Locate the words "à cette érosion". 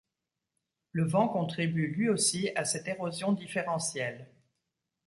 2.55-3.33